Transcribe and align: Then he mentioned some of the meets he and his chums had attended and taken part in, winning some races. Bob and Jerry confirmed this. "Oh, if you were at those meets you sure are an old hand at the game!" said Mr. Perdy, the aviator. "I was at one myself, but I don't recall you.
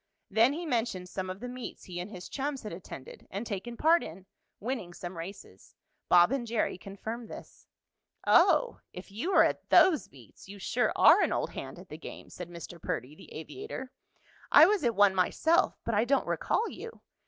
Then 0.31 0.53
he 0.53 0.65
mentioned 0.65 1.09
some 1.09 1.29
of 1.29 1.41
the 1.41 1.47
meets 1.47 1.83
he 1.83 1.99
and 1.99 2.09
his 2.09 2.27
chums 2.27 2.63
had 2.63 2.73
attended 2.73 3.27
and 3.29 3.45
taken 3.45 3.77
part 3.77 4.01
in, 4.01 4.25
winning 4.59 4.95
some 4.95 5.15
races. 5.15 5.75
Bob 6.09 6.31
and 6.31 6.47
Jerry 6.47 6.75
confirmed 6.79 7.29
this. 7.29 7.67
"Oh, 8.25 8.79
if 8.93 9.11
you 9.11 9.31
were 9.31 9.43
at 9.43 9.69
those 9.69 10.11
meets 10.11 10.49
you 10.49 10.57
sure 10.57 10.91
are 10.95 11.21
an 11.21 11.31
old 11.31 11.51
hand 11.51 11.77
at 11.77 11.89
the 11.89 11.99
game!" 11.99 12.31
said 12.31 12.49
Mr. 12.49 12.81
Perdy, 12.81 13.13
the 13.15 13.31
aviator. 13.31 13.91
"I 14.51 14.65
was 14.65 14.83
at 14.83 14.95
one 14.95 15.13
myself, 15.13 15.77
but 15.85 15.93
I 15.93 16.03
don't 16.03 16.25
recall 16.25 16.67
you. 16.67 17.03